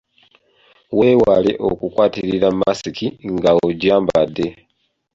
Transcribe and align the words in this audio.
Weewale 0.97 1.51
okukwatirira 1.69 2.47
masiki 2.59 3.07
ng’ogyambadde. 3.31 4.47